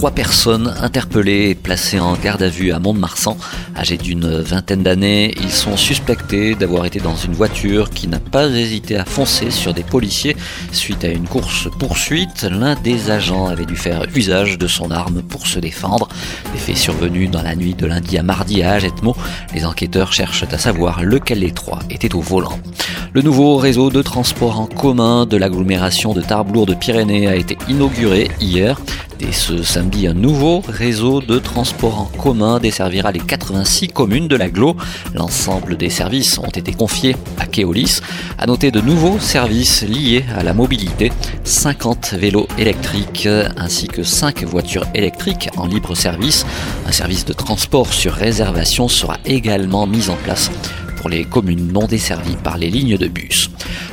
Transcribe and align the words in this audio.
Trois 0.00 0.12
personnes 0.12 0.74
interpellées 0.80 1.50
et 1.50 1.54
placées 1.54 2.00
en 2.00 2.14
garde 2.14 2.42
à 2.42 2.48
vue 2.48 2.72
à 2.72 2.78
Mont-de-Marsan. 2.78 3.36
Âgés 3.76 3.98
d'une 3.98 4.40
vingtaine 4.40 4.82
d'années, 4.82 5.34
ils 5.42 5.52
sont 5.52 5.76
suspectés 5.76 6.54
d'avoir 6.54 6.86
été 6.86 7.00
dans 7.00 7.16
une 7.16 7.34
voiture 7.34 7.90
qui 7.90 8.08
n'a 8.08 8.18
pas 8.18 8.46
hésité 8.48 8.96
à 8.96 9.04
foncer 9.04 9.50
sur 9.50 9.74
des 9.74 9.82
policiers 9.82 10.38
suite 10.72 11.04
à 11.04 11.08
une 11.08 11.28
course-poursuite. 11.28 12.44
L'un 12.44 12.76
des 12.76 13.10
agents 13.10 13.48
avait 13.48 13.66
dû 13.66 13.76
faire 13.76 14.06
usage 14.14 14.56
de 14.56 14.66
son 14.66 14.90
arme 14.90 15.20
pour 15.20 15.46
se 15.46 15.58
défendre. 15.58 16.08
Des 16.54 16.58
faits 16.58 16.78
survenus 16.78 17.30
dans 17.30 17.42
la 17.42 17.54
nuit 17.54 17.74
de 17.74 17.84
lundi 17.84 18.16
à 18.16 18.22
mardi 18.22 18.62
à 18.62 18.72
Agetmo. 18.72 19.14
Les 19.52 19.66
enquêteurs 19.66 20.14
cherchent 20.14 20.44
à 20.50 20.56
savoir 20.56 21.02
lequel 21.02 21.40
des 21.40 21.52
trois 21.52 21.80
était 21.90 22.14
au 22.14 22.22
volant. 22.22 22.58
Le 23.12 23.22
nouveau 23.22 23.56
réseau 23.56 23.90
de 23.90 24.02
transport 24.02 24.60
en 24.60 24.66
commun 24.66 25.26
de 25.26 25.36
l'agglomération 25.36 26.14
de 26.14 26.20
Tarblour 26.20 26.64
de 26.64 26.74
Pyrénées 26.74 27.26
a 27.26 27.34
été 27.34 27.58
inauguré 27.68 28.30
hier. 28.40 28.80
Dès 29.18 29.32
ce 29.32 29.64
samedi, 29.64 30.06
un 30.06 30.14
nouveau 30.14 30.62
réseau 30.68 31.20
de 31.20 31.40
transport 31.40 31.98
en 31.98 32.04
commun 32.04 32.60
desservira 32.60 33.10
les 33.10 33.18
86 33.18 33.88
communes 33.88 34.28
de 34.28 34.36
l'agglo. 34.36 34.76
L'ensemble 35.12 35.76
des 35.76 35.90
services 35.90 36.38
ont 36.38 36.50
été 36.50 36.72
confiés 36.72 37.16
à 37.36 37.46
Keolis. 37.46 38.00
À 38.38 38.46
noter 38.46 38.70
de 38.70 38.80
nouveaux 38.80 39.18
services 39.18 39.82
liés 39.82 40.24
à 40.36 40.44
la 40.44 40.54
mobilité, 40.54 41.10
50 41.42 42.14
vélos 42.14 42.46
électriques 42.58 43.28
ainsi 43.56 43.88
que 43.88 44.04
5 44.04 44.44
voitures 44.44 44.86
électriques 44.94 45.50
en 45.56 45.66
libre 45.66 45.96
service. 45.96 46.46
Un 46.86 46.92
service 46.92 47.24
de 47.24 47.32
transport 47.32 47.92
sur 47.92 48.12
réservation 48.12 48.86
sera 48.86 49.18
également 49.24 49.88
mis 49.88 50.10
en 50.10 50.16
place 50.16 50.48
pour 51.00 51.08
les 51.08 51.24
communes 51.24 51.72
non 51.72 51.86
desservies 51.86 52.36
par 52.36 52.58
les 52.58 52.68
lignes 52.68 52.98
de 52.98 53.08
bus. 53.08 53.50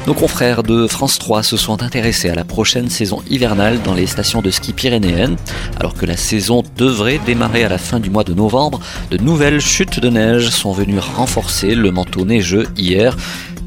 Nos 0.07 0.13
confrères 0.13 0.61
de 0.61 0.87
France 0.87 1.17
3 1.19 1.41
se 1.41 1.55
sont 1.55 1.81
intéressés 1.81 2.29
à 2.29 2.35
la 2.35 2.43
prochaine 2.43 2.89
saison 2.89 3.23
hivernale 3.29 3.81
dans 3.81 3.93
les 3.93 4.07
stations 4.07 4.41
de 4.41 4.51
ski 4.51 4.73
pyrénéennes. 4.73 5.37
Alors 5.79 5.93
que 5.93 6.05
la 6.05 6.17
saison 6.17 6.63
devrait 6.75 7.21
démarrer 7.25 7.63
à 7.63 7.69
la 7.69 7.77
fin 7.77 8.01
du 8.01 8.09
mois 8.09 8.25
de 8.25 8.33
novembre, 8.33 8.81
de 9.09 9.17
nouvelles 9.17 9.61
chutes 9.61 10.01
de 10.01 10.09
neige 10.09 10.49
sont 10.49 10.73
venues 10.73 10.99
renforcer 10.99 11.75
le 11.75 11.91
manteau 11.91 12.25
neigeux 12.25 12.67
hier. 12.75 13.15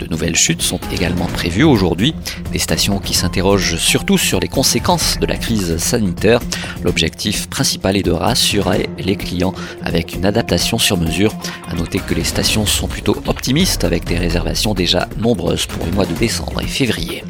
De 0.01 0.06
nouvelles 0.06 0.34
chutes 0.34 0.62
sont 0.62 0.81
également 0.91 1.27
prévues 1.27 1.62
aujourd'hui, 1.62 2.15
des 2.53 2.59
stations 2.59 3.01
qui 3.01 3.12
s'interrogent 3.12 3.77
surtout 3.77 4.17
sur 4.17 4.41
les 4.41 4.48
conséquences 4.48 5.19
de 5.20 5.27
la 5.27 5.37
crise 5.37 5.77
sanitaire. 5.77 6.41
L'objectif 6.83 7.51
principal 7.51 7.98
est 7.98 8.03
de 8.03 8.11
rassurer 8.11 8.89
les 8.98 9.17
clients 9.17 9.53
avec 9.83 10.15
une 10.15 10.25
adaptation 10.25 10.78
sur 10.78 10.97
mesure. 10.97 11.34
À 11.69 11.75
noter 11.75 11.98
que 11.98 12.15
les 12.15 12.25
stations 12.25 12.65
sont 12.65 12.89
plutôt 12.89 13.23
optimistes 13.27 13.84
avec 13.84 14.05
des 14.05 14.17
réservations 14.17 14.73
déjà 14.73 15.06
nombreuses 15.19 15.67
pour 15.67 15.84
les 15.84 15.93
mois 15.93 16.06
de 16.06 16.15
décembre 16.15 16.62
et 16.62 16.67
février. 16.67 17.23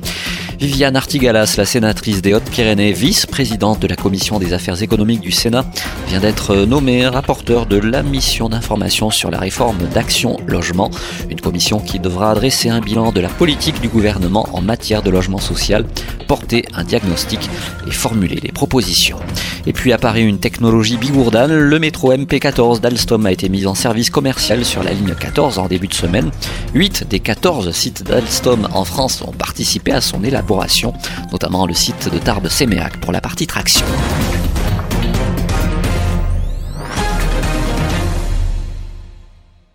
Viviane 0.61 0.95
Artigalas, 0.95 1.55
la 1.57 1.65
sénatrice 1.65 2.21
des 2.21 2.35
Hautes-Pyrénées, 2.35 2.93
vice-présidente 2.93 3.81
de 3.81 3.87
la 3.87 3.97
commission 3.97 4.39
des 4.39 4.53
affaires 4.53 4.83
économiques 4.83 5.23
du 5.23 5.31
Sénat, 5.31 5.65
vient 6.07 6.21
d'être 6.21 6.55
nommée 6.55 7.09
rapporteur 7.09 7.65
de 7.65 7.79
la 7.79 8.03
mission 8.03 8.51
d'information 8.51 9.11
sur 9.11 9.31
la 9.31 9.39
réforme 9.39 9.79
d'Action 9.95 10.37
Logement, 10.47 10.91
une 11.31 11.41
commission 11.41 11.81
qui 11.81 11.99
devra 11.99 12.33
adresser 12.33 12.69
un 12.69 12.81
bilan 12.81 13.11
de 13.11 13.23
la 13.23 13.31
politique 13.31 13.81
du 13.81 13.89
gouvernement 13.89 14.51
en 14.53 14.61
matière 14.61 15.03
de 15.03 15.09
logement 15.09 15.39
social, 15.39 15.87
porter 16.29 16.67
un 16.75 16.85
diagnostic 16.85 17.41
et 17.87 17.91
formuler 17.91 18.37
des 18.37 18.53
propositions. 18.53 19.19
Et 19.67 19.73
puis 19.73 19.93
apparaît 19.93 20.23
une 20.23 20.39
technologie 20.39 20.97
bigourdane, 20.97 21.53
le 21.53 21.79
métro 21.79 22.13
MP14 22.13 22.81
d'Alstom 22.81 23.27
a 23.27 23.33
été 23.33 23.49
mis 23.49 23.67
en 23.67 23.75
service 23.75 24.11
commercial 24.11 24.65
sur 24.65 24.83
la 24.83 24.93
ligne 24.93 25.15
14 25.19 25.59
en 25.59 25.67
début 25.67 25.89
de 25.89 25.95
semaine. 25.95 26.31
8 26.75 27.07
des 27.09 27.21
14 27.21 27.71
sites 27.73 28.03
d'Alstom 28.05 28.69
en 28.73 28.85
France 28.85 29.23
ont 29.23 29.33
participé 29.33 29.93
à 29.93 30.01
son 30.01 30.25
élaboration, 30.25 30.95
notamment 31.33 31.67
le 31.67 31.75
site 31.75 32.09
de 32.13 32.19
Tarbes-Séméac 32.19 33.01
pour 33.01 33.13
la 33.13 33.21
partie 33.21 33.47
traction. 33.47 33.87